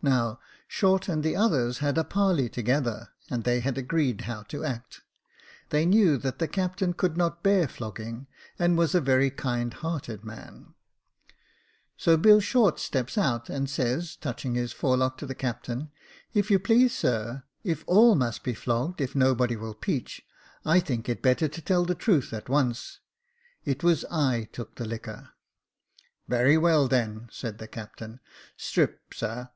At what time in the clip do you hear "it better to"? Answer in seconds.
21.08-21.60